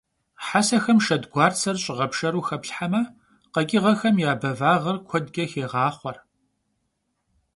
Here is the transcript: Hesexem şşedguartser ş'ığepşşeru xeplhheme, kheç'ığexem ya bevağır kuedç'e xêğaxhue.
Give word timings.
Hesexem 0.47 0.99
şşedguartser 1.03 1.77
ş'ığepşşeru 1.83 2.41
xeplhheme, 2.47 3.03
kheç'ığexem 3.53 4.15
ya 4.23 4.33
bevağır 4.41 4.97
kuedç'e 5.07 5.45
xêğaxhue. 5.51 6.13